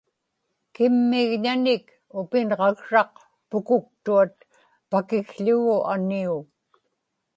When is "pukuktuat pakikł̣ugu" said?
3.49-5.77